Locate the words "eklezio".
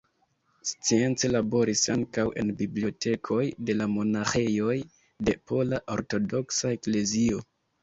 6.81-7.47